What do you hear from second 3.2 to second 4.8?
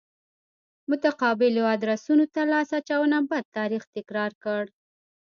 بد تاریخ تکرار کړ.